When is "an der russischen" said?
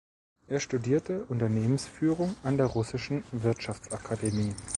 2.41-3.23